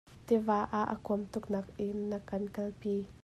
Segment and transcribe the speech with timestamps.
[0.27, 2.93] Tiva ah a kuam tuk nak in na kan kal pi.